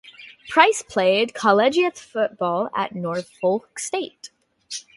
[0.49, 4.31] Price played collegiate football at Norfolk State.